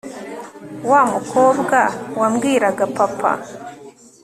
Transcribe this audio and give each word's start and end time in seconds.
wamukobwa 0.89 1.79
wambwiraga 2.19 2.83
papa 2.97 3.31